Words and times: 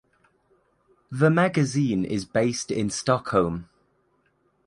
The 1.11 1.29
magazine 1.29 2.05
is 2.05 2.25
based 2.25 2.71
in 2.71 2.89
Stockholm. 2.89 3.69